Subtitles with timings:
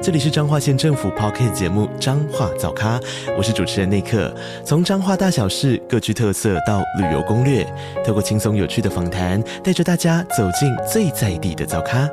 [0.00, 3.00] 这里是彰化县政府 Podcast 节目《彰化早咖》，
[3.36, 4.32] 我是主持人内克。
[4.64, 7.66] 从彰化大小事各具特色到旅游攻略，
[8.06, 12.08] 透过轻松有趣的访谈，带着大家走进最在地的早咖。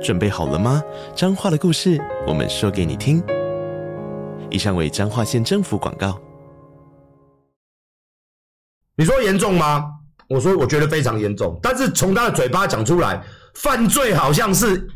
[0.00, 0.80] 准备好了吗？
[1.16, 3.20] 彰化的故事，我们说给你听。
[4.48, 6.16] 以上为彰化县政府广告。
[8.96, 9.84] 你说严重吗？
[10.28, 13.20] 我说我觉得非常严重，但是从他的嘴巴讲出来，
[13.54, 14.88] 犯罪好像是。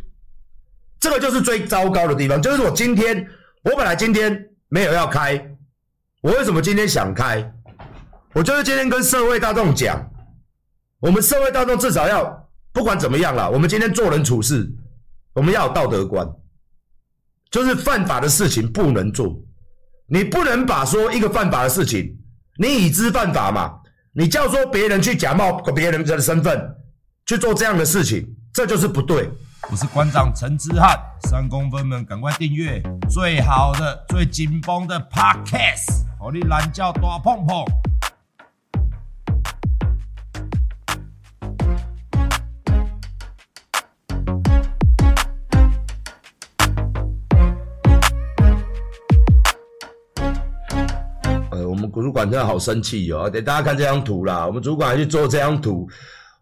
[1.02, 3.26] 这个就是最糟糕的地方，就是我今天，
[3.64, 5.34] 我本来今天没有要开，
[6.22, 7.52] 我为什么今天想开？
[8.32, 10.00] 我就是今天跟社会大众讲，
[11.00, 14.72] 我们社会大众至少要不管怎么样啦，我们今天做人处事，
[15.34, 16.24] 我们要有道德观，
[17.50, 19.36] 就是犯法的事情不能做，
[20.06, 22.16] 你不能把说一个犯法的事情，
[22.58, 23.74] 你已知犯法嘛，
[24.12, 26.72] 你叫说别人去假冒别人的身份
[27.26, 29.28] 去做这样的事情，这就是不对。
[29.72, 37.64] 我是馆长陈之翰，三公分们赶快订阅最好的、最紧绷的 Podcast，好你懒觉大碰碰。
[51.50, 53.30] 呃，我们主管真的好生气哦！
[53.30, 55.88] 给大家看这张图啦，我们主管还去做这张图。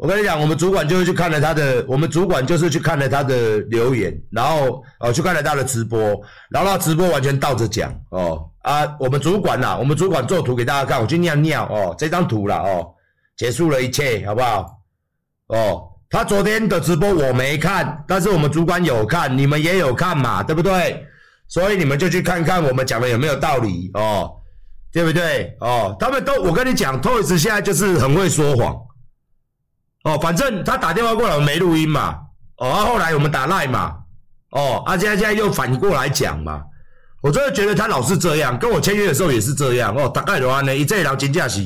[0.01, 5.99] 我跟你讲，我们主管就是去看了他的，我们主管就是去看了他的留言，然后呃去看了他的直播，
[6.49, 12.89] 然后他直播完全倒着讲哦啊，我们主管呐，我们主管做图给大家看，我去尿尿哦，这张图了哦，
[13.37, 14.79] 结束了一切好不好？
[15.49, 21.05] 哦，他昨天的直播我没看，但是我们主管有看，你们也有看嘛，对不对？
[21.47, 24.33] 所以你们就去看看我们讲的有没有道理哦，
[24.91, 25.55] 对不对？
[25.61, 28.75] 哦，他们都我跟你讲，Toys 现在就是很会说谎。
[30.05, 32.19] 哦，反正他打电话过来，我没录音嘛。
[32.57, 33.97] 哦，后来我们打赖嘛。
[34.51, 36.63] 哦，啊，现在现在又反过来讲嘛。
[37.21, 39.95] 我真的觉得他老是这样，跟我签约的时候也是这样。
[39.95, 41.63] 哦，大概就安尼，伊这人真正是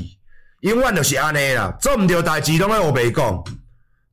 [0.62, 1.72] 永远就是安尼啦。
[1.80, 3.44] 做唔到代志，拢喺乌白讲；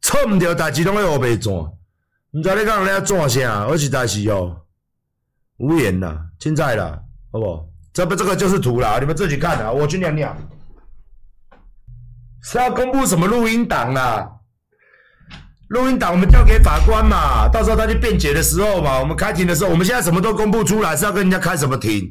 [0.01, 1.55] 错唔到代志，拢喺乌白转。
[1.55, 4.55] 唔知你讲人家转啥，我实在是哦
[5.57, 6.99] 无言啦，现在啦，
[7.31, 7.65] 好不好？
[7.91, 9.71] 这不这个就是图啦，你们自己看啊。
[9.71, 10.37] 我去尿尿。
[12.43, 14.27] 是要公布什么录音档啊？
[15.69, 22.09] 录音档我们交给法官嘛，到时候他去辩解的时候嘛，我们开庭的时候，我们现在什么都公布出来，是要跟人家开什么庭？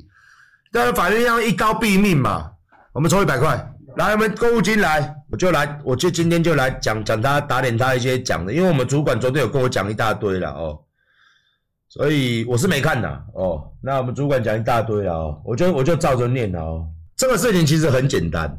[0.72, 2.50] 但是法院要一刀毙命嘛。
[2.92, 10.80] 我们抽一百块，来，我们购物金来，我就来，我就今天就来讲讲他打脸他一些讲的，因为我们主管昨天有跟我讲一大堆了哦，
[11.88, 13.62] 所以我是没看的哦。
[13.82, 16.86] 那我们主管讲一大堆了哦，我就我就照着念了哦。
[17.16, 18.50] 这个事情其实很简单。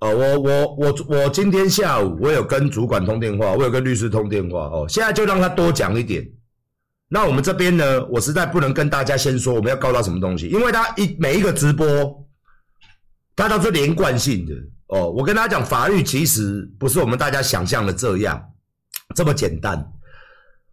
[0.00, 4.86] 哦，我我我我今天下午我有跟主管通电话，我有跟律师通电话哦。
[4.88, 6.24] 现在就让他多讲一点。
[7.08, 11.88] 那我们这边呢，我实在不能跟大家先说我们要告他什么东西，因为他一每一个直播，
[13.34, 14.54] 他都是连贯性的
[14.86, 15.10] 哦。
[15.10, 18.40] 我跟他讲，法律其实不是我们大家想象的这样
[19.16, 19.76] 这么简单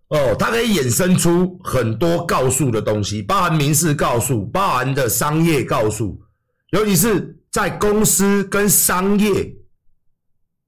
[0.10, 0.36] 哦。
[0.38, 6.22] 它可以衍生出很多告诉的东西，包含民事告诉，包含的商业告诉，
[6.70, 7.32] 尤其是。
[7.56, 9.50] 在公司跟商业，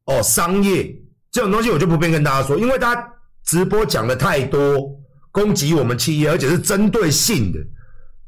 [0.05, 0.89] 哦，商业
[1.29, 2.95] 这种东西我就不便跟大家说，因为他
[3.43, 4.89] 直播讲的太多，
[5.29, 7.59] 攻击我们企业，而且是针对性的，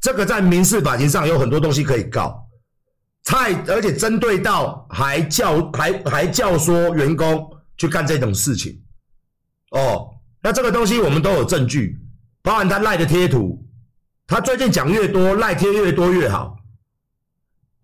[0.02, 2.38] 这个在民事法庭上有很多东西可以告，
[3.24, 7.42] 太而且针对到还叫还还叫说员工
[7.78, 8.78] 去干这种事情，
[9.70, 10.06] 哦，
[10.42, 11.98] 那这个东西我们都有证据，
[12.42, 13.58] 包含他赖的贴图，
[14.26, 16.59] 他最近讲越多，赖贴越多越好。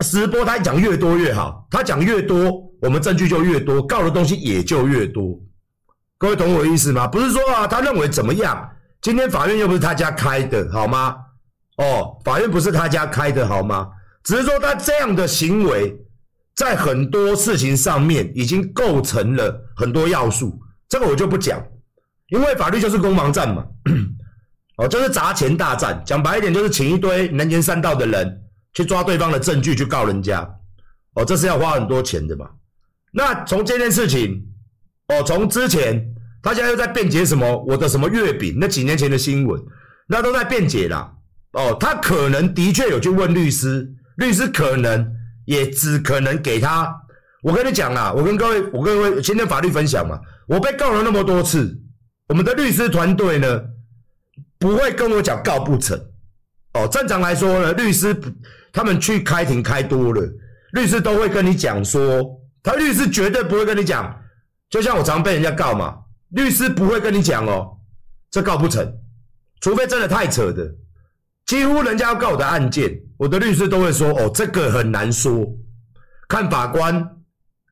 [0.04, 2.52] 直播他讲越多越好，他讲越多，
[2.82, 5.38] 我们证据就越多，告的东西也就越多。
[6.18, 7.06] 各位懂我的意思吗？
[7.06, 8.70] 不是说啊，他认为怎么样？
[9.00, 11.16] 今天法院又不是他家开的，好吗？
[11.78, 13.88] 哦，法院不是他家开的，好吗？
[14.24, 15.96] 只是说他这样的行为，
[16.54, 20.58] 在很多事情上面已经构成了很多要素，
[20.88, 21.62] 这个我就不讲，
[22.28, 23.64] 因为法律就是攻防战嘛，
[24.78, 28.42] 哦，就是砸钱大战，讲白一点就是请一堆能言善道的人。
[28.76, 30.46] 去抓对方的证据去告人家，
[31.14, 32.46] 哦，这是要花很多钱的嘛。
[33.10, 34.46] 那从这件事情，
[35.08, 36.06] 哦，从之前
[36.42, 39.58] 他现在又在辩解什么我的什么月饼，那几年前的新闻，
[40.06, 41.10] 那都在辩解啦。
[41.52, 45.10] 哦，他可能的确有去问律师，律师可能
[45.46, 46.94] 也只可能给他
[47.42, 51.80] 我跟你讲啊，我跟各位，我跟各位今天法律分享嘛，我被告了那么多次，
[52.28, 53.62] 我们的律师团队呢，
[54.58, 55.98] 不会跟我讲告不成。
[56.76, 58.14] 哦，正常来说呢，律师
[58.72, 60.22] 他们去开庭开多了，
[60.72, 62.22] 律师都会跟你讲说，
[62.62, 64.14] 他律师绝对不会跟你讲，
[64.68, 65.96] 就像我常被人家告嘛，
[66.30, 67.78] 律师不会跟你讲哦，
[68.30, 68.86] 这告不成，
[69.60, 70.68] 除非真的太扯的，
[71.46, 75.46] 几乎人家要告我的案件，我的律师都会说，哦，这个很难说，
[76.28, 77.08] 看法官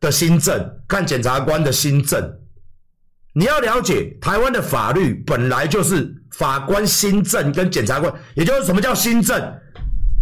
[0.01, 2.39] 的新政，看检察官的新政，
[3.35, 9.41] 你要了解台湾的法律本来就是法官心证跟检察官，也就是什么叫心证，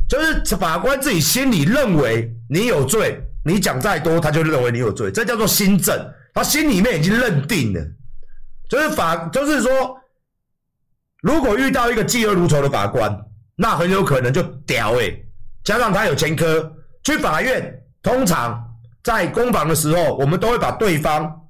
[0.09, 3.21] 就是法官自己心里认为你有罪。
[3.45, 5.99] 你讲再多，他就认为你有罪，这叫做心证。
[6.33, 7.81] 他心里面已经认定了，
[8.71, 9.97] 就是法，就是说，
[11.23, 13.19] 如果遇到一个嫉恶如仇的法官，
[13.57, 15.27] 那很有可能就屌诶、欸、
[15.65, 16.73] 加上他有前科，
[17.03, 18.63] 去法院，通常
[19.03, 21.42] 在攻防的时候，我们都会把对方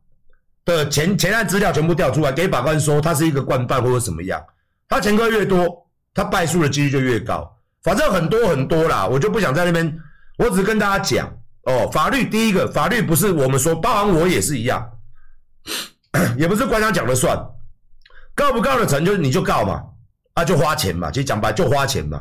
[0.64, 4.42] 的前前案资料全部调出来，给法官说他是一个惯犯或者怎么样。
[4.88, 7.50] 他前科越多，他败诉的几率就越高。
[7.82, 9.98] 反正很多很多啦，我就不想在那边，
[10.38, 11.32] 我只跟大家讲。
[11.64, 14.84] 哦，法律第一个，法律不是我们说，包含我也是一样，
[16.36, 17.38] 也不是官方讲了算，
[18.34, 19.80] 告不告得成，就是你就告嘛，
[20.34, 22.20] 啊就花钱嘛，其实讲白就花钱嘛，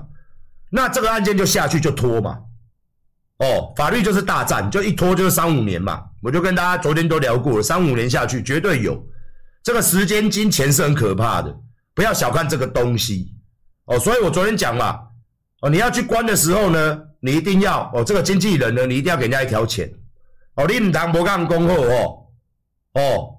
[0.70, 2.38] 那这个案件就下去就拖嘛，
[3.42, 9.06] 哦，法律就是大战，就一拖就是三五年嘛，我就跟大家昨天都聊过了，三五年下去绝对有，
[9.62, 11.56] 这个时间金钱是很可怕的，
[11.94, 13.34] 不要小看这个东西，
[13.86, 14.98] 哦，所以我昨天讲嘛，
[15.62, 17.02] 哦，你要去关的时候呢。
[17.24, 19.88] 你一定要哦，这个经纪人呢，你一定要给人家一条钱
[20.56, 20.66] 哦。
[20.68, 22.26] 你唔当不干恭贺哦
[22.94, 23.36] 哦，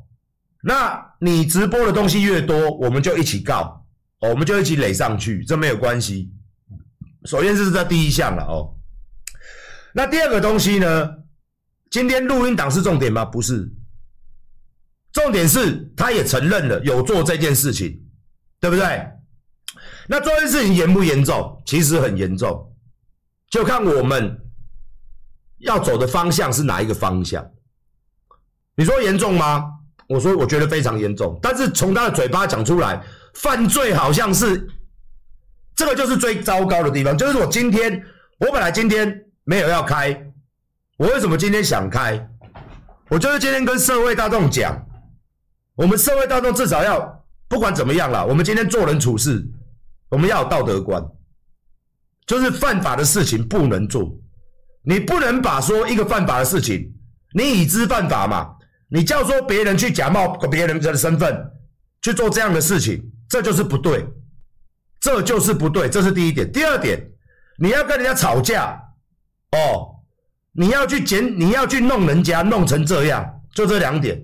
[0.63, 3.85] 那你直播的东西越多，我们就一起告
[4.21, 6.31] 哦，我们就一起垒上去，这没有关系。
[7.25, 8.73] 首先这是这第一项了哦。
[9.93, 11.11] 那第二个东西呢？
[11.91, 13.23] 今天录音档是重点吗？
[13.25, 13.71] 不是，
[15.13, 18.01] 重点是他也承认了有做这件事情，
[18.59, 19.07] 对不对？
[20.09, 21.63] 那这件事情严不严重？
[21.67, 22.75] 其实很严重。
[23.51, 24.35] 就看我们
[25.59, 27.47] 要走的方向是哪一个方向。
[28.75, 29.71] 你说严重吗？
[30.09, 31.39] 我说我觉得非常严重。
[31.43, 33.03] 但是从他的嘴巴讲出来，
[33.35, 34.67] 犯罪好像是
[35.75, 37.17] 这个就是最糟糕的地方。
[37.17, 38.03] 就是我今天，
[38.39, 40.33] 我本来今天没有要开，
[40.97, 42.29] 我为什么今天想开？
[43.09, 44.75] 我就是今天跟社会大众讲，
[45.75, 49.45] 我们社会大众至少要不管怎么样啦，我们今天做人处事，
[50.09, 51.05] 我们要有道德观。
[52.25, 54.17] 就是犯法的事情不能做，
[54.83, 56.95] 你不能把说一个犯法的事情，
[57.35, 58.55] 你已知犯法嘛？
[58.89, 61.51] 你叫说别人去假冒别人的身份
[62.01, 64.07] 去做这样的事情，这就是不对，
[65.01, 66.51] 这就是不对，这是第一点。
[66.51, 67.03] 第二点，
[67.59, 68.81] 你要跟人家吵架，
[69.53, 69.97] 哦，
[70.53, 74.23] 你要去捡，你要去弄人家，弄成这样，就这两点，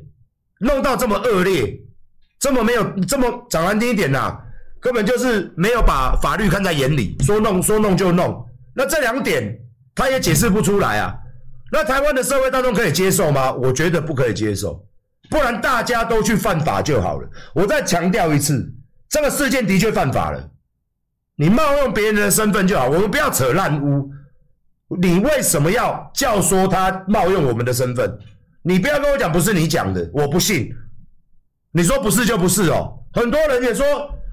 [0.60, 1.80] 弄到这么恶劣，
[2.38, 4.40] 这么没有，这么讲难听一点呐、啊。
[4.80, 8.46] 根本就是没有把法律看在眼里，说弄说弄就弄。
[8.74, 9.58] 那这两点
[9.92, 11.12] 他也解释不出来啊。
[11.72, 13.52] 那台湾的社会大众可以接受吗？
[13.52, 14.80] 我觉得不可以接受。
[15.28, 17.28] 不然大家都去犯法就好了。
[17.54, 18.72] 我再强调一次，
[19.10, 20.48] 这个事件的确犯法了。
[21.34, 24.08] 你冒用别人的身份就好，我们不要扯烂污。
[25.00, 28.18] 你为什么要教唆他冒用我们的身份？
[28.62, 30.72] 你不要跟我讲不是你讲的，我不信。
[31.72, 32.98] 你说不是就不是哦。
[33.12, 33.84] 很多人也说。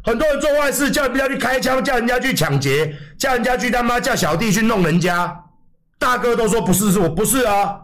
[0.08, 5.36] 很多人做坏事，叫人家去开枪，叫人家去抢劫，叫人家去他妈叫小弟去弄人家，
[5.98, 7.76] 大哥都说不是，是我不是啊，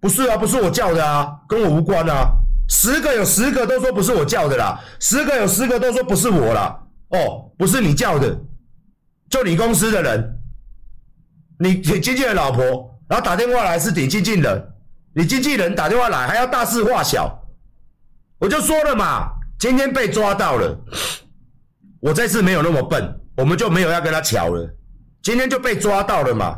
[0.00, 2.30] 不是啊，不是我叫的啊，跟我无关啊。
[2.68, 6.78] 十个有十个都说不是我叫的啦，十个有十个都说不是我啦。
[7.08, 8.38] 哦，不是你叫的，
[9.28, 10.33] 就你公司的人，
[11.64, 12.62] 你经纪人老婆，
[13.08, 14.72] 然后打电话来是顶经纪人，
[15.14, 17.42] 你经纪人打电话来还要大事化小，
[18.38, 20.78] 我就说了嘛，今天被抓到了。
[22.00, 24.68] 我这次没有那么笨，我们就没有要跟他乔了。
[25.22, 26.54] 今天就被抓到了嘛，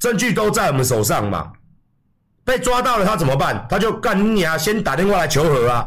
[0.00, 1.52] 证据都在我们手上嘛。
[2.44, 3.64] 被抓到了，他怎么办？
[3.68, 4.58] 他就干你啊！
[4.58, 5.86] 先打电话来求和啊！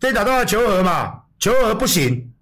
[0.00, 2.32] 先打电话求和嘛，求和不行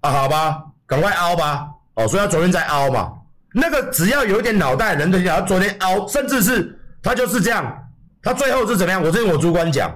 [0.00, 0.10] 啊？
[0.10, 1.68] 好吧，赶快凹吧。
[1.96, 3.12] 哦，所以他昨天在凹嘛。
[3.54, 7.78] 那个只要有一点脑袋人都讲，他昨天凹，甚至是他就是这样。
[8.22, 9.02] 他最后是怎么样？
[9.02, 9.90] 我跟我主管讲，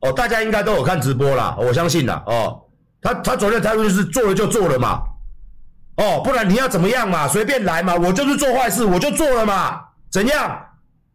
[0.00, 2.58] 哦，大家应该都有看直播啦，我相信啦，哦。
[3.00, 5.02] 他他昨天的态度就是做了就做了嘛，
[5.96, 7.26] 哦，不然你要怎么样嘛？
[7.26, 9.80] 随便来嘛，我就是做坏事，我就做了嘛，
[10.12, 10.66] 怎样？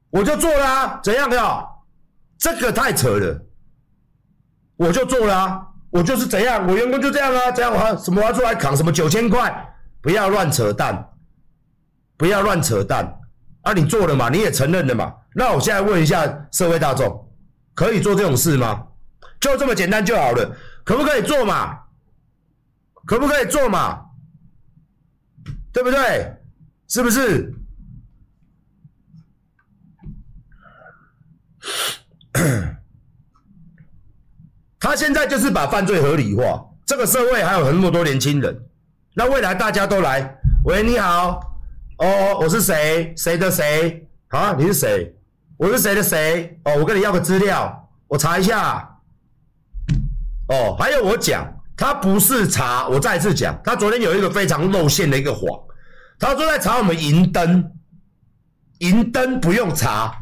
[0.10, 1.66] 我就做了啊，怎样的？
[2.38, 3.42] 这个太扯了，
[4.76, 9.74] 我就做了啊，我就是怎样，我员工就这样啊，这样我什么我要出来扛什么九千块？
[10.02, 11.10] 不要乱扯淡，
[12.18, 13.06] 不要乱扯淡
[13.62, 15.14] 啊，你做了嘛，你也承认了嘛。
[15.36, 17.32] 那我现在问一下社会大众，
[17.76, 18.88] 可以做这种事吗？
[19.40, 21.78] 就这么简单就好了，可不可以做嘛？
[23.06, 24.02] 可不可以做嘛？
[25.72, 26.34] 对不对？
[26.88, 27.54] 是不是？
[34.80, 36.64] 他现在就是把犯罪合理化。
[36.86, 38.58] 这个社会还有很多年轻人，
[39.14, 40.40] 那未来大家都来。
[40.64, 41.57] 喂，你好，
[41.98, 43.14] 哦，我是谁？
[43.18, 44.08] 谁的谁？
[44.28, 45.16] 啊，你是谁？
[45.58, 46.60] 我是谁的谁？
[46.64, 48.88] 哦，我跟你要个资料，我查一下。
[50.50, 55.60] 哦，还有我讲，他不是查，我再次讲，他昨天有一个非常露馅的一个谎，
[56.20, 57.72] 他说在查我们银灯，
[58.78, 60.14] 银灯不用查，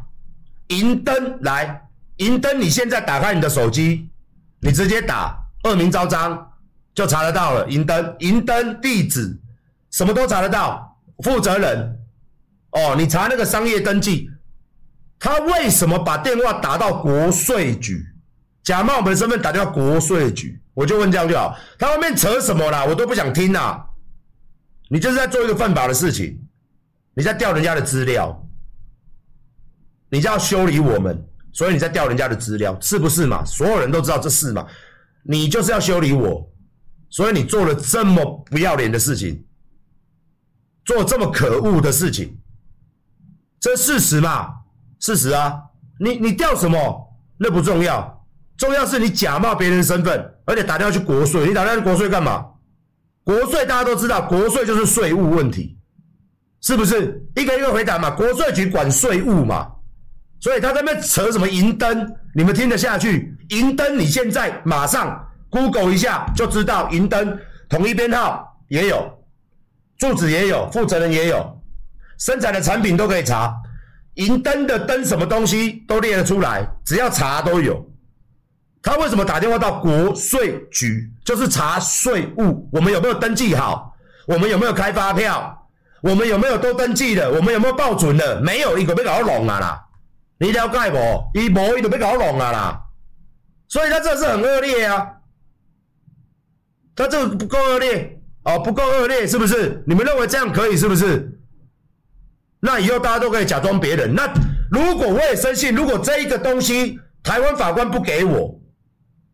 [0.67, 4.09] 银灯来，银灯你现在打开你的手机，
[4.61, 6.53] 你直接打恶名昭彰
[6.93, 9.37] 就查得到了，银灯，银灯地址
[9.91, 11.99] 什么都查得到，负责人，
[12.71, 14.29] 哦，你查那个商业登记，
[15.19, 18.05] 他为什么把电话打到国税局？
[18.63, 21.55] 假冒我们的身份打电话国税局，我就问这样就好。
[21.77, 22.83] 他后面扯什么啦？
[22.83, 23.85] 我都不想听啦。
[24.89, 26.39] 你就是在做一个犯法的事情，
[27.13, 28.47] 你在调人家的资料，
[30.09, 33.45] 你就要修理我们，所以你在调人家的资料，是不是嘛？
[33.45, 34.65] 所有人都知道这事嘛？
[35.23, 36.47] 你就是要修理我，
[37.09, 39.43] 所以你做了这么不要脸的事情，
[40.85, 42.37] 做这么可恶的事情，
[43.59, 44.47] 这事实嘛？
[44.99, 45.59] 事实啊！
[45.99, 47.17] 你你调什么？
[47.37, 48.25] 那不重要。
[48.57, 52.45] 重要是你假冒别人身份，而且打电话去国税，你打电话去国税干嘛？
[53.23, 55.77] 国税大家都知道，国税就是税务问题，
[56.61, 57.21] 是不是？
[57.35, 59.67] 一个一个回答嘛，国税局管税务嘛，
[60.39, 63.35] 所以他在那扯什么银灯，你们听得下去？
[63.49, 67.37] 银灯你现在马上 Google 一下就知道，银灯
[67.67, 69.11] 统一编号也有，
[69.97, 71.61] 住址也有，负责人也有，
[72.17, 73.55] 生产的产品都可以查，
[74.15, 77.85] 银灯的灯什么东西都列得出来，只要查都有。
[78.81, 81.11] 他为什么打电话到国税局？
[81.23, 83.95] 就是查税务，我们有没有登记好？
[84.27, 85.67] 我们有没有开发票？
[86.01, 87.31] 我们有没有都登记的？
[87.31, 88.39] 我们有没有报准的？
[88.41, 89.81] 没有，一个被搞弄啊啦！
[90.37, 91.39] 你了解不？
[91.39, 92.81] 一模一个被搞弄啊啦！
[93.67, 95.13] 所以他这是很恶劣啊！
[96.95, 98.14] 他这个不够恶劣
[98.45, 99.83] 哦，不够恶劣是不是？
[99.85, 101.39] 你们认为这样可以是不是？
[102.59, 104.15] 那以后大家都可以假装别人。
[104.15, 104.31] 那
[104.71, 108.59] 如果我也深信，如果这一个东西台湾法官不给我，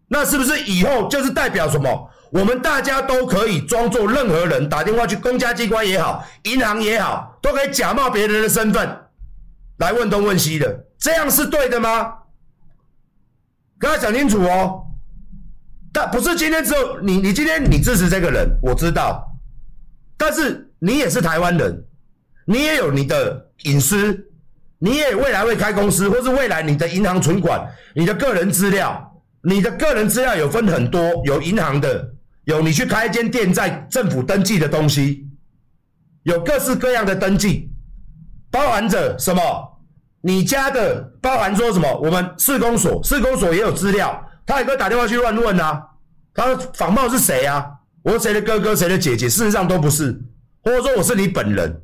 [0.07, 2.09] 那是不是以后就是代表什么？
[2.31, 8.97] 我们大家都可以装作任何人，打电话去公家机关也好，银行也好，都可以假冒别人的身份
[9.79, 12.13] 来问东问西的，这样是对的吗？
[13.77, 14.80] 跟他讲清楚哦。
[16.07, 19.25] 不是今天只有你，你今天你支持这个人，我知道，
[20.17, 21.83] 但是你也是台湾人，
[22.45, 24.27] 你也有你的隐私，
[24.79, 29.07] 你也未来会开公司，或是未来你的银行存款、你的个人资料。
[29.43, 32.07] 你的个人资料有分很多，有银行的，
[32.43, 35.27] 有你去开一间店在政府登记的东西，
[36.21, 37.71] 有各式各样的登记，
[38.51, 39.41] 包含着什么？
[40.21, 41.91] 你家的包含说什么？
[42.03, 45.87] 我们市公所，市公所也有资料，他也可以打电话去乱问啊。
[46.33, 47.65] 他仿冒是谁啊？
[48.03, 49.29] 我是谁的哥哥，谁的姐姐？
[49.29, 50.19] 事实上都不是，
[50.63, 51.81] 或者说我是你本人，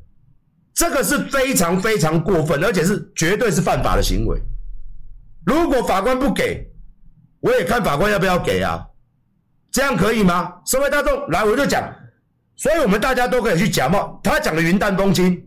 [0.74, 4.42] 这个是非常非常过分，而且是绝对是犯法的行为。
[5.46, 6.70] 如果法官不给，
[7.40, 8.84] 我也看法官要不要给啊，
[9.72, 10.54] 这样可以吗？
[10.66, 11.94] 社会大众来，我就讲，
[12.56, 15.42] 所以我们大家都可以去假冒他讲的云淡风轻，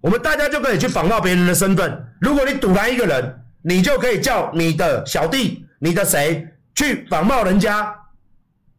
[0.00, 2.04] 我们大家就可以去仿冒别人的身份。
[2.20, 7.94] 如果你堵拦一个人，你就可以叫你的小弟、你的谁去仿冒人家，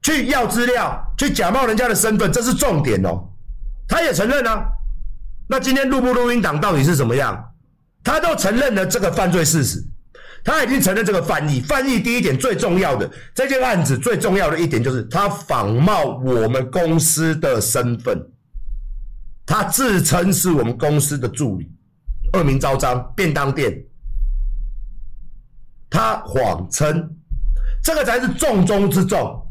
[0.05, 3.27] 去要资料，去假冒人家的身份，这是重点哦。
[3.88, 4.63] 他也承认啊，
[5.47, 7.43] 那今天录不录音档到底是怎么样？
[8.03, 9.83] 他都承认了这个犯罪事实。
[10.43, 18.15] 他已经承认这个犯意，犯意第一点最重要的，这件案子最重要的一点就是他仿冒我们公司的身份，
[19.43, 21.67] 他自称是我们公司的助理，
[22.33, 23.74] 恶名昭彰，便当店，
[25.89, 27.09] 他谎称，
[27.83, 29.41] 这个才是重中之重。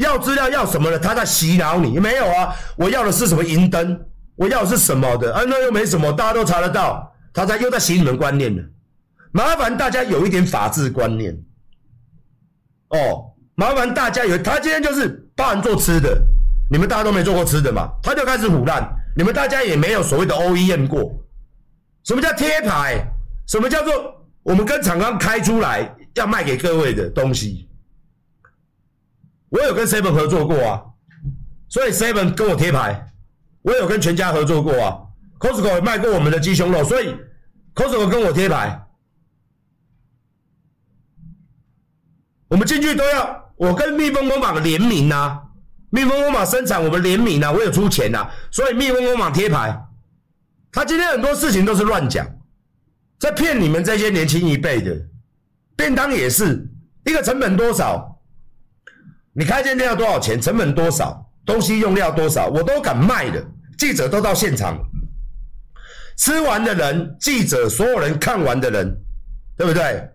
[0.00, 2.54] 要资料要什么的，他在洗脑你，没有啊？
[2.76, 3.98] 我要的是什么银灯？
[4.34, 5.32] 我要的是什么的？
[5.34, 8.62] 啊，那又没什么，大家都查得到，他在又在洗你们观念了。
[9.32, 11.32] 麻烦大家有一点法治观念
[12.88, 16.20] 哦，麻烦大家有，他今天就是帮人做吃的，
[16.70, 21.12] 你们大家都没做过吃的嘛，他就开始腐烂，你们大家也没有所谓的 OEM 过，
[22.04, 23.06] 什么叫贴牌？
[23.46, 23.92] 什么叫做
[24.42, 27.68] 我们跟厂商开出来要卖给各位的东西？
[29.50, 30.82] 我有跟 Seven 合作过啊，
[31.68, 33.06] 所以 Seven 跟我贴牌，
[33.62, 34.98] 我有跟全家合作过啊
[35.38, 37.14] ，，Costco 也卖过我们的鸡胸肉，所以
[37.74, 38.86] Costco 跟我贴牌。
[42.48, 45.40] 我们进去都要，我跟蜜蜂工厂联名呐，
[45.90, 49.86] 蜜蜂工厂生产，我们联名呐，我有出钱呐，所以蜜蜂工厂贴牌。
[50.72, 52.24] 他今天很多事情都是乱讲，
[53.18, 54.96] 在骗你们这些年轻一辈的。
[55.76, 56.68] 便当也是。
[57.04, 58.19] 一个成本多少，
[59.32, 63.44] 你开间店要多少钱，成本多少，东西用料多少，我都敢卖的。
[63.78, 64.78] 记者都到现场，
[66.18, 68.94] 吃完的人，记者，所有人看完的人，
[69.56, 70.10] 对不对？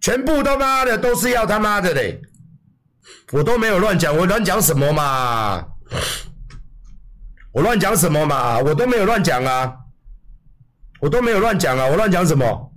[0.00, 2.20] 全部他妈的都是要他妈的嘞！
[3.32, 5.64] 我都没有乱讲，我乱讲什么嘛？
[7.52, 8.58] 我乱讲什么嘛？
[8.60, 9.74] 我都没有乱讲啊！
[11.00, 11.86] 我都没有乱讲啊！
[11.86, 12.72] 我乱讲什么？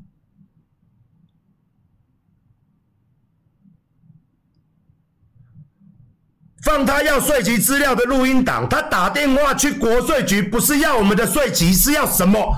[6.69, 12.55] 放他要税局资料的录音档，他打电话去国税局，不是要我们的税局，是要什么？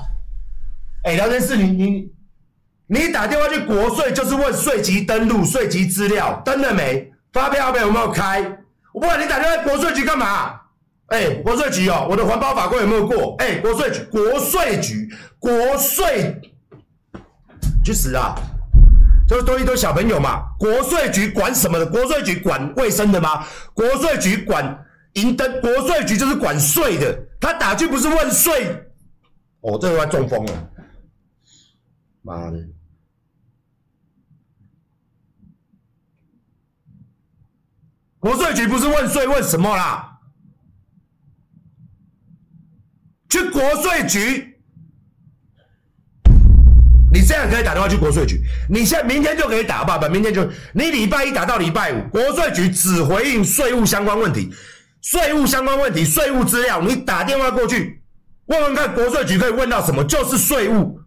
[1.04, 2.12] 哎，聊天室，你你。
[2.88, 7.10] 你打电话去国税就是问税局登录、税局资料登了没？
[7.32, 8.42] 发票有没有开？
[8.92, 10.60] 我不管你打电话国税局干嘛？
[11.06, 13.34] 哎，国税局哦，我的环保法规有没有过？
[13.38, 16.38] 哎，国税局、国税局、国税，
[17.82, 18.34] 去死啊！
[19.32, 20.46] 就是都一堆小朋友嘛。
[20.58, 21.86] 国税局管什么的？
[21.86, 23.46] 国税局管卫生的吗？
[23.72, 25.58] 国税局管银灯？
[25.62, 27.18] 国税局就是管税的。
[27.40, 28.76] 他打去不是问税？
[29.62, 30.70] 哦，这个要中风了，
[32.20, 32.58] 妈的！
[38.18, 40.20] 国税局不是问税问什么啦？
[43.30, 44.51] 去国税局，
[47.12, 54.50] 你现在可以打电话去国税局，你现在明天就可以打，爸爸，明天就你礼拜一打到礼拜五，国税局只回应税务相关问题，
[55.02, 58.02] 税务相关问题，税务资料，你打电话过去
[58.46, 60.02] 问问看，国税局可以问到什么？
[60.04, 60.98] 就是税务，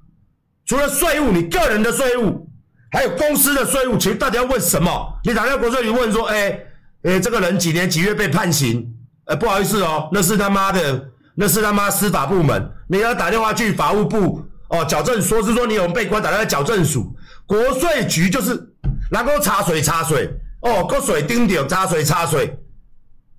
[0.66, 2.48] 除了税务，你个人的税务，
[2.92, 5.20] 还有公司的税务，其实到底要问什么？
[5.24, 6.60] 你打电话国税局问说，哎。
[7.04, 8.84] 哎，这个人几年几月被判刑？
[9.26, 12.68] 呃，不好意思哦，那是他妈的，那是他妈司法部门。
[12.88, 14.44] 你要打电话去法务部
[14.76, 17.16] 哦，矫正说是说你有被关，打电话矫正署。
[17.46, 18.74] 国税局就是
[19.10, 20.30] 然后查水查水
[20.62, 22.60] 哦，个水丁点查水查水。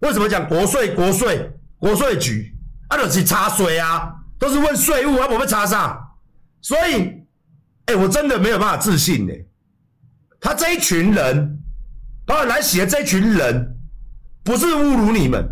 [0.01, 2.55] 为什么讲国税国税国税局？
[2.88, 5.99] 啊，就是查水啊，都是问税务啊，我们查啥？
[6.62, 7.12] 所以，
[7.87, 9.33] 哎，我真的没有办法自信呢。
[10.40, 11.62] 他这一群人。
[12.29, 13.77] 当然来写的这群人，
[14.42, 15.49] 不是侮辱你们。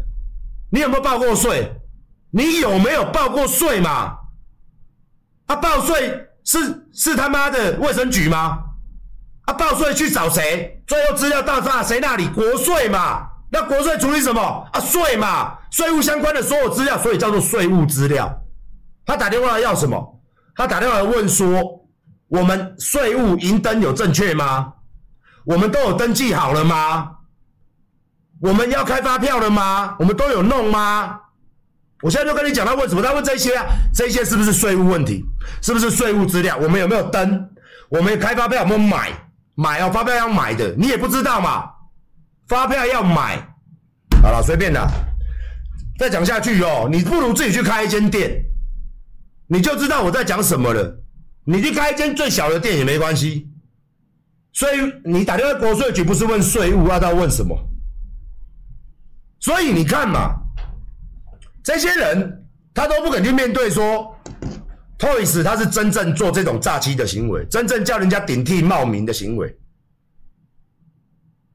[0.73, 1.73] 你有没有报过税？
[2.33, 4.13] 你有没有报过税嘛？
[5.47, 8.59] 他、啊、报税是是他妈的卫生局吗？
[9.47, 10.83] 啊、报税去找谁？
[10.87, 12.27] 最后资料到达谁那里？
[12.29, 13.29] 国税嘛？
[13.51, 14.41] 那国税处理什么？
[14.73, 18.43] 啊，税嘛，税务相关的所有资料，所以叫做税务资料。
[19.05, 20.21] 他打电话来要什么？
[20.57, 21.87] 他打电话来问说，
[22.29, 24.73] 我们税务银登有正确吗？
[25.45, 27.11] 我们都有登记好了吗？
[28.41, 29.95] 我们要开发票了吗？
[29.99, 31.21] 我们都有弄吗？
[32.03, 33.03] 我现在就跟你讲，他问什么？
[33.03, 35.25] 他问这些啊，这些是不是税务问题？
[35.63, 36.57] 是不是税务资料？
[36.59, 37.49] 我们有没有登？
[37.89, 39.11] 我们开发票有没有买？
[39.55, 41.65] 买哦，发票要买的，你也不知道嘛？
[42.49, 43.39] 发票要买，
[44.23, 44.87] 好了，随便的。
[45.99, 48.45] 再讲下去哦，你不如自己去开一间店，
[49.47, 51.01] 你就知道我在讲什么了。
[51.45, 53.49] 你去开一间最小的店也没关系。
[54.53, 57.57] 所以你打电话国税局不是问税务，要他问什么？
[59.41, 60.35] 所以你看嘛，
[61.65, 64.15] 这些人他都不肯去面对说
[64.99, 69.57] ，Toys 他是真正做这种诈欺的行为，真正叫人家顶替冒名的行为，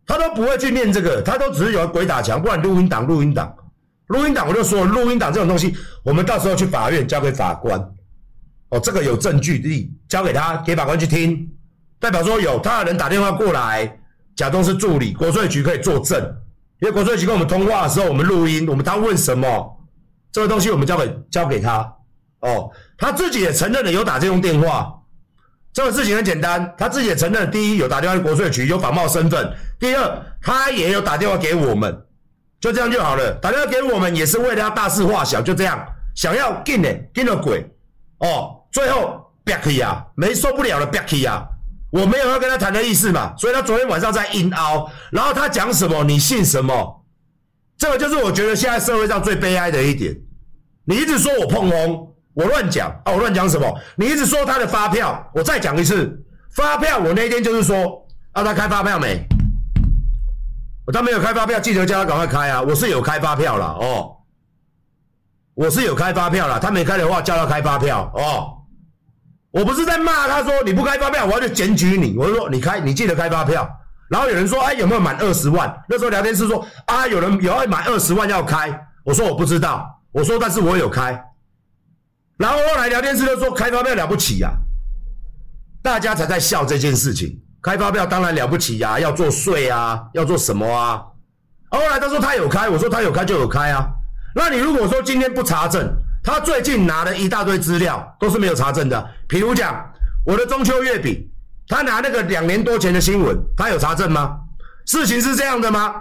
[0.06, 3.56] 他都不会去念这个，他都只是有鬼打墙，不然录音档、录音档、
[4.08, 7.80] 录音档，我就说录音档这种东西，我们到时候去法院交给法官，
[8.70, 11.48] 哦，这个有证据力，交给他，给法官去听。
[12.00, 14.00] 代表说有他的人打电话过来，
[14.36, 16.20] 假装是助理，国税局可以作证。
[16.80, 19.79] 因为国税局跟我们通话的时候，我们录音，我们他问什么，
[20.40, 21.80] 这个东西我们交给交给他。
[22.40, 24.90] 哦，他自己也承认了有打这种电话。
[25.74, 32.06] 这个事情很简单，他自己也承认，第一有打电话给国税局有仿冒身份，第二他也有打电话给我们，
[32.62, 33.34] 就这样就好了。
[33.42, 37.70] 打电话给我们也是为了要大事化小，就这样，想要进的进了鬼。
[38.20, 41.46] 哦，最后憋气啊，没受不了了憋气啊。
[41.92, 47.06] 我没有要跟他谈的意思嘛，所以他昨天晚上在硬凹，然后他讲什么你信什么，
[47.78, 50.16] 这个就是我觉得现在社会上最悲哀的一点。
[50.90, 53.80] 你一直说我碰红，我乱讲啊，我乱讲什么？
[53.96, 56.20] 你一直说他的发票，我再讲一次，
[56.56, 59.24] 发票我那天就是说，啊他开发票没？
[60.92, 62.64] 他没有开发票，记得叫他赶快开啊！
[62.64, 64.18] 我是有开发票了哦，
[65.54, 68.58] 我是有开发票了，他没开的话叫他开发票哦。
[69.52, 72.18] 我不是在骂他说你不开发票，我要去检举你。
[72.18, 73.70] 我就说你开，你记得开发票。
[74.10, 75.72] 然后有人说，哎，有没有满二十万？
[75.88, 78.74] 那时候聊天室说啊，有人有要满二十万要开。
[79.04, 81.24] 我说我不知道，我说但是我有开。
[82.38, 84.52] 然后后来聊天室就说开发票了不起呀、
[85.82, 87.40] 大家才在笑这件事情。
[87.62, 91.04] 开发票当然了不起呀、要做税啊，要做什么啊？
[91.70, 93.86] 后来他说他有开，我说他有开就有开啊。
[94.34, 95.94] 那你如果说今天不查证，
[96.24, 99.10] 他最近拿了一大堆资料，都是没有查证的。
[99.28, 99.86] 比如讲
[100.26, 101.30] 我的中秋月饼，
[101.68, 104.40] 他拿那个两年多前的新闻，他有查证吗？
[104.86, 105.94] 事情是这样的吗？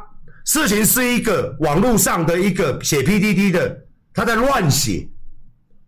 [0.44, 3.76] 事情是一个网络上的一个写 PTT 的，
[4.18, 5.08] 他在乱写，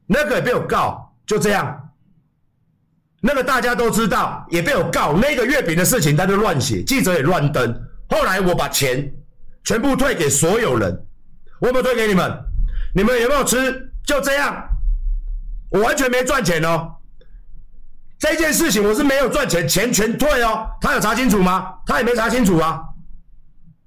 [0.07, 1.90] 那个也被我告，就这样。
[3.21, 5.14] 那个大家都知道，也被我告。
[5.14, 7.75] 那个月饼的事情，他就乱写，记者也乱登。
[8.09, 9.12] 后来我把钱
[9.64, 10.97] 全部退给所有人，
[11.59, 12.33] 我有没有退给你们？
[12.95, 13.93] 你们有没有吃？
[14.07, 14.64] 就这样，
[15.73, 16.88] 我完全没赚钱哦。
[18.16, 20.69] 这件事情我是没有赚钱，钱全退哦。
[20.81, 21.75] 他有查清楚吗？
[21.85, 22.81] 他也没查清楚啊。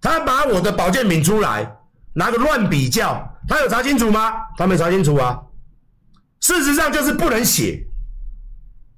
[0.01, 1.77] 他把我的保健品出来，
[2.13, 4.33] 拿个乱比较，他有查清楚吗？
[4.57, 5.41] 他没查清楚啊。
[6.41, 7.85] 事实上就是不能写，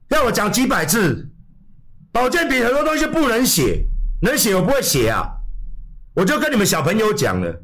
[0.10, 1.30] 要我讲几百次，
[2.12, 3.86] 保健品很多东西不能写，
[4.22, 5.30] 能写我不会写啊。
[6.16, 7.62] 我就跟你们小朋友讲了。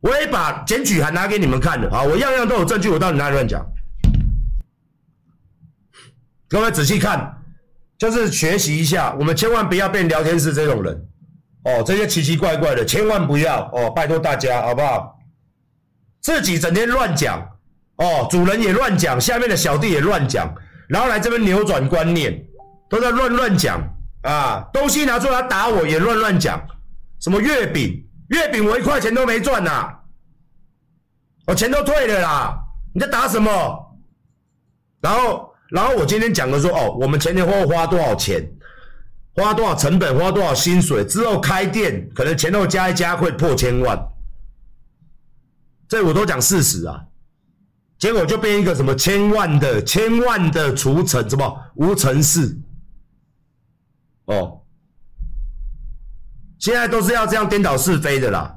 [0.00, 2.04] 我也把检举函拿给你们看了啊！
[2.04, 3.66] 我样样都有证据，我到底哪里乱讲？
[6.48, 7.42] 各位仔细看，
[7.98, 11.08] 就是学习一下，我们千万不要变聊天室这种人
[11.64, 15.17] 哦，这些奇奇怪怪的，千万不要哦，拜托大家好不好？
[16.20, 17.40] 自己整天乱讲
[17.96, 20.52] 哦，主人也乱讲，下面的小弟也乱讲，
[20.88, 22.40] 然后来这边扭转观念，
[22.88, 23.80] 都在乱乱讲
[24.22, 24.68] 啊！
[24.72, 26.60] 东西拿出来打我也乱乱讲，
[27.20, 28.04] 什么月饼？
[28.28, 29.88] 月饼我一块钱都没赚呐，
[31.46, 32.54] 我钱都退了啦！
[32.94, 33.50] 你在打什么？
[35.00, 38.46] 然后，然后我今天讲的说，哦，我们前前后后花多少钱，
[39.34, 43.98] 花多少成本，花多少薪水，之后开店可能前后加一加会破千万，
[45.88, 47.04] 这我都讲事实啊。
[47.98, 52.56] 结果就变一个什么千万的千万的除尘什么无尘室，
[54.26, 54.60] 哦。
[56.60, 58.52] 现在都是要这样颠倒是非的啦，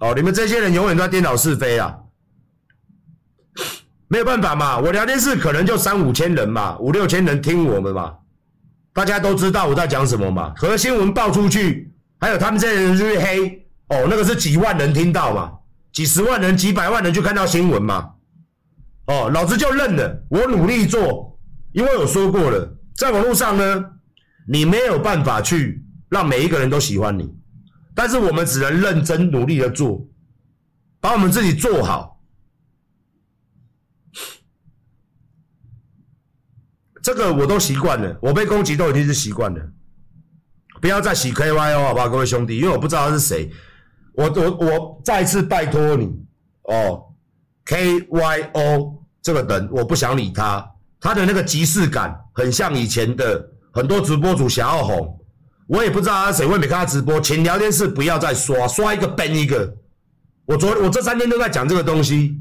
[0.00, 1.96] 哦，你们这些人永远都在颠倒是非啊，
[4.08, 8.16] 没有办法嘛，我聊天室可能就三五千人嘛，五六千人听我们嘛，
[8.92, 15.52] 大家都知道我在讲什么嘛，可是新闻爆出去，还有他们这些人去黑，哦，那个是几万人听到嘛，
[15.96, 18.10] 几十万人、几百万人就看到新闻嘛，
[19.06, 21.40] 哦，老子就认了，我努力做，
[21.72, 23.82] 因为我说过了，在网络上呢，
[24.46, 25.82] 你没有办法去。
[26.08, 27.34] 让每一个人都喜欢你，
[27.94, 30.06] 但是我们只能认真努力的做，
[31.00, 32.22] 把我们自己做好。
[37.02, 39.72] 这个我都习惯了，我被攻击都已经是习惯了。
[40.80, 42.58] 不要再洗 KYO 好吧，各位兄弟？
[42.58, 43.50] 因为我不知道他是谁。
[44.16, 46.10] 我我我再次拜托你
[46.62, 47.04] 哦
[47.66, 50.66] ，KYO 这个人我不想理他，
[50.98, 55.18] 他的那个即视感很像以前的很多直播主想要红。
[55.68, 57.20] 我也不知道他谁，我没看他直播。
[57.20, 59.74] 请聊天室不要再刷，刷一个崩一个。
[60.46, 62.36] 我昨我这三天都在讲这个东西，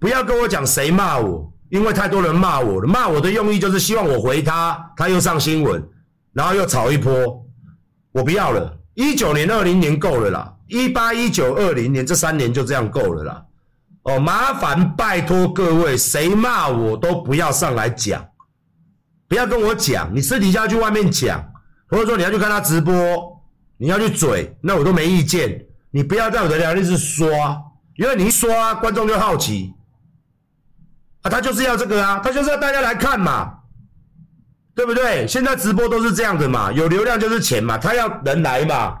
[0.00, 2.88] 不要跟我讲谁骂我，因为太多人骂我了。
[2.88, 5.86] 骂我的用意就是希望我回他，他又上新闻，
[6.32, 7.12] 然后又炒一波。
[8.12, 13.44] 我不要了，一九年、二零年够了啦，一八、一九、二零年这三年就这样够了啦。
[14.02, 18.24] 哦，麻烦拜托各位，谁骂我都不要上来讲，
[19.28, 21.42] 不要跟我讲，你私底下去外面讲。
[21.88, 22.94] 或者说你要去看他直播，
[23.76, 25.62] 你要去嘴，那我都没意见。
[25.90, 27.28] 你不要在我的聊天室刷，
[27.96, 29.74] 因为你一刷，观众就好奇。
[31.20, 33.58] 啊，他就是要这个啊，他就是要大家来看嘛，
[34.74, 35.26] 对不对？
[35.26, 38.98] 现在直播都是这样的嘛，有流量就是钱嘛，他要人来嘛。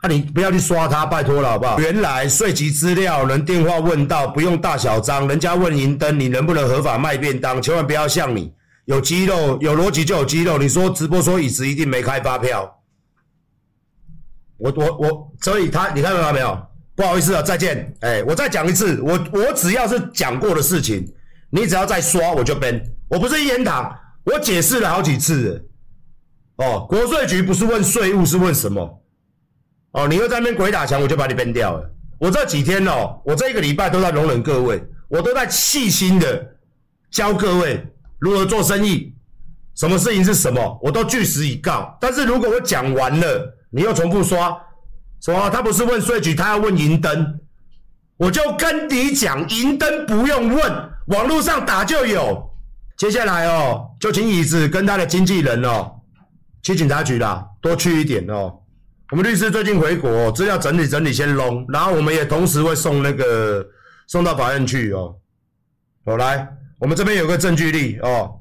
[0.00, 1.80] 啊，你不要去刷他，拜托了好不好？
[1.80, 7.60] 原来税籍资料能电话问到，不用大小章，人家问银灯，你能不能合法卖便当？
[7.60, 8.52] 千万不要像你。
[8.84, 10.56] 有肌肉，有逻辑就有肌肉。
[10.56, 12.80] 你说直播说椅子一定没开发票，
[14.56, 16.58] 我我我，所以他你看到没有？
[16.94, 17.94] 不好意思啊，再见。
[18.00, 21.06] 哎，我再讲一次，我我只要是讲过的事情，
[21.50, 22.80] 你只要再刷我就崩。
[23.08, 23.94] 我不是一言堂，
[24.28, 26.66] 我解释了好几次了。
[26.66, 29.02] 哦，国税局不是问税务，是问什么？
[29.92, 31.90] 哦，你又在那边鬼打墙，我就把你 ban 掉了。
[32.18, 36.56] 我这几天哦，我这一个礼拜都在容忍各位，我都在细心的
[37.10, 37.82] 教各位。
[38.18, 39.14] 如何做生意？
[39.76, 40.78] 什么事情是什么？
[40.82, 41.96] 我都据实以告。
[42.00, 44.60] 但是如果我讲完了，你又重复刷，
[45.20, 45.48] 什么？
[45.48, 47.38] 他不是问税局，他要问银灯。
[48.16, 52.47] 我就跟你讲，银灯不用问，网络上打就有。
[52.98, 55.88] 接下来哦，就请椅子跟他的经纪人哦，
[56.64, 58.52] 去警察局啦，多去一点哦。
[59.12, 63.64] 我们律师最近回国，资料整理整理先弄，然后我们也同时会送那个
[64.08, 65.14] 送到法院去哦。
[66.04, 66.44] 好，来，
[66.80, 68.34] 我们这边有个证据力哦。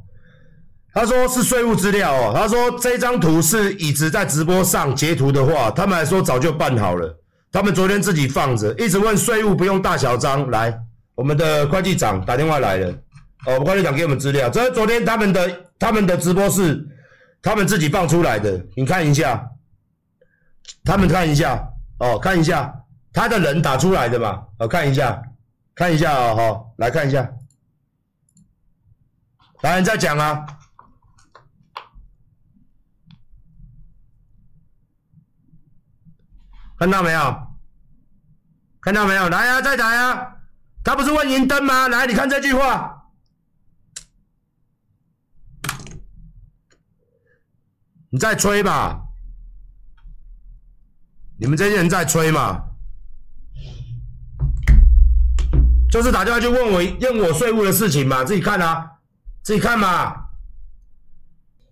[0.91, 7.15] 他说是税务资料哦，他说这张图是椅子在直播上截图的话，他们还说早就办好了，
[7.51, 10.49] 他们昨天自己放着，一直问税务不用大小张。
[10.49, 10.75] 来，
[11.13, 12.91] 我们的会计长打电话来了。
[13.47, 16.85] 哦，会计长给我们资料，这是昨天他们的他们的直播是
[17.41, 19.49] 他们自己放出来的，你看一下，
[20.83, 21.65] 他们看一下
[21.99, 22.83] 哦，看一下
[23.13, 25.23] 他的人打出来的嘛，哦，看一下，
[25.73, 27.25] 看一下哦，好，来看一下，
[29.61, 30.45] 来，你再讲啊，
[36.77, 37.47] 看到没有？
[38.81, 39.29] 看到没有？
[39.29, 40.35] 来呀，再打呀，
[40.83, 41.87] 他不是问银灯吗？
[41.87, 42.96] 来，你看这句话。
[48.09, 49.01] 你在吹吧，
[51.37, 52.63] 你们这些人在吹嘛？
[55.91, 58.89] 就是打电话去问我问我税务的事情嘛，自己看啊，
[59.43, 60.13] 自己看嘛。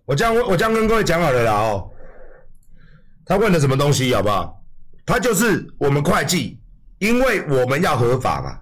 [0.04, 1.90] 我这样我这样跟各位讲好了啦哦。
[3.24, 4.62] 他问的什么东西好不好？
[5.04, 6.60] 他就是我们会计，
[6.98, 8.58] 因为我们要合法嘛，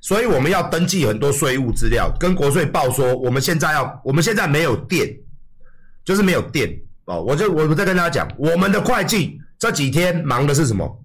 [0.00, 5.08] 所以我们要登记很多税务资料，跟国税报说我们现在要我们现在没有电。
[6.04, 6.68] 就是没有电
[7.04, 11.04] 哦，我就我再跟大家讲，我们的会计这几天忙的是什么？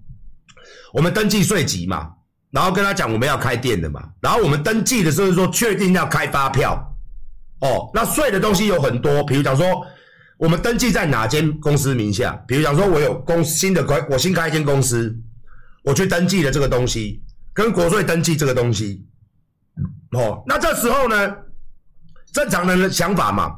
[0.92, 2.08] 我们登记税籍嘛，
[2.50, 6.80] 然后跟他讲我们要开店的嘛，然后我们登记的时候说确定要开发票
[7.60, 9.66] 哦，那税的东西有很多，比如讲说
[10.38, 15.14] 我们登记在哪间公司名下，比如讲说我有公新的开，我新开一间公司，
[15.84, 19.04] 我去登记了这个东西，跟国税登记这个东西，
[20.12, 21.36] 哦，那这时候呢，
[22.32, 23.54] 正常人的想法嘛。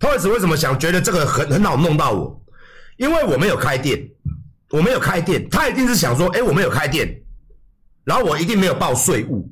[0.00, 2.40] 他为什么想觉得这个很很好弄到我？
[2.96, 4.00] 因为我没有开店，
[4.70, 7.08] 我没有开店，他一定是想说，哎，我没有开店，
[8.04, 9.48] 然后我一定没有报税务。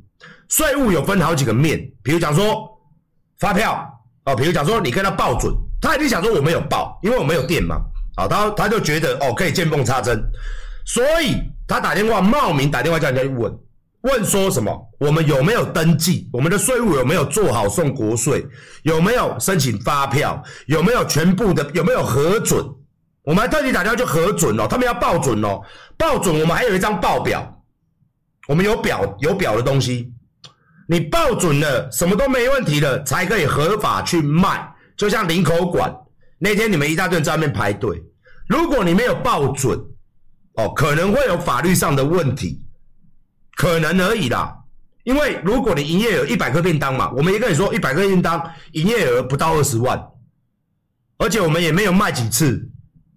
[0.48, 2.68] 税务有分好几个面，比如讲说
[3.38, 3.88] 发票
[4.24, 7.80] 哦，比如讲说你跟他报准，他一定想说我没有报，因为我没有店嘛，
[8.16, 10.20] 好，他他就觉得哦可以见缝插针，
[10.84, 13.52] 所以他打电话冒名打电话叫人家去问。
[14.06, 14.72] 问说什么？
[15.00, 16.28] 我们有没有登记？
[16.32, 18.46] 我们的税务有没有做好送国税？
[18.84, 20.40] 有没有申请发票？
[20.66, 21.68] 有没有全部的？
[21.74, 22.64] 有没有核准？
[23.22, 25.60] 我们还特地打电话去核准哦，他们要报准哦，
[25.98, 27.60] 报准我们还有一张报表，
[28.46, 30.12] 我们有表有表的东西，
[30.88, 34.72] 你报准了，什么都没问题了，才可以合法去卖。
[34.96, 35.92] 就像林口馆
[36.38, 38.00] 那天你们一大堆人在外面排队，
[38.48, 39.76] 如果你没有报准，
[40.54, 42.62] 哦，可能会有法律上的问题。
[43.56, 44.54] 可能而已啦，
[45.02, 48.42] 因为如果你营业额一百个便当嘛，我们也跟你说一百个便当
[48.72, 49.98] 营业额不到二十万，
[51.16, 52.68] 而且我们也没有卖几次，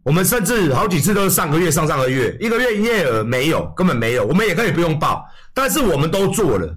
[0.04, 6.74] 我们甚至好几次都是上个月、上上个月，一个月营业额没有，根本没有，我们也可以不用报，但是我们都做了，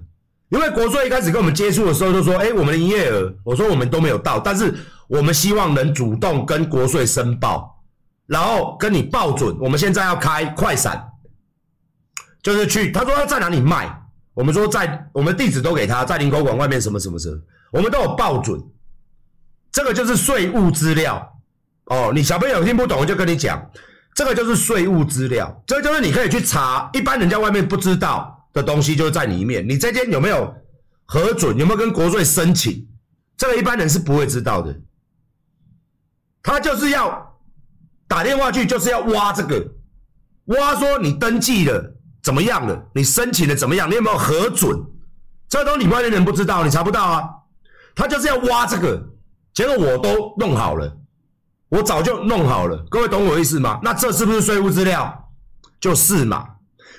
[0.49, 4.73] 因为国税一开始跟我们接触的时候就说，哎，我们的营业额，我说我们都没有到，但是
[5.07, 7.81] 我们希望能主动跟国税申报，
[8.27, 11.12] 然后跟你报准，我们现在要开快闪。
[12.43, 13.89] 就是去，他说他在哪里卖，
[14.33, 18.61] 我们说在，我们地址都给他，在林口馆外面什么什么什么，我们都有报准，
[19.71, 21.39] 这个就是税务资料
[21.85, 22.11] 哦。
[22.13, 23.65] 你小朋友听不懂，我就跟你讲，
[24.13, 29.65] 这个就是税务资料，这就是你可以去查，一般人家外面不知道的东西，就是在里面。
[29.65, 30.53] 你这间有没有
[31.05, 32.85] 核准，有没有跟国税申请，
[33.37, 34.77] 这个一般人是不会知道的。
[36.41, 37.39] 他就是要
[38.05, 39.65] 打电话去，就是要挖这个，
[40.47, 41.92] 挖说你登记了。
[42.23, 42.83] 怎么样了？
[42.95, 43.89] 你申请的怎么样？
[43.89, 44.79] 你有没有核准？
[45.49, 47.29] 这都你外面人不知道，你查不到啊。
[47.93, 48.99] 他就是要挖这个，
[49.53, 50.91] 结果我都弄好了，
[51.69, 52.77] 我早就弄好了。
[52.89, 53.79] 各位懂我意思吗？
[53.83, 55.29] 那这是不是税务资料？
[55.79, 56.47] 就是嘛。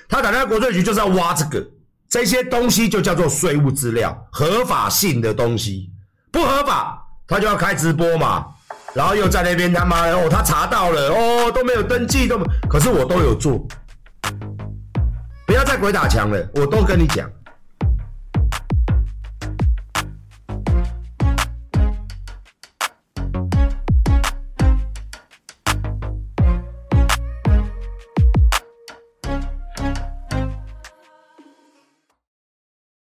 [0.07, 1.67] 他打电话国税局就是要挖这个，
[2.07, 5.91] 这些东西就叫做税务资料，合法性的东西。
[6.31, 8.45] 不合法，他就要开直播嘛，
[8.93, 13.67] 然后又在那边他妈的哦，他查到了哦，都没有登记，都，可是我都有做。
[15.45, 17.29] 不要再鬼打墙了，我都跟你讲。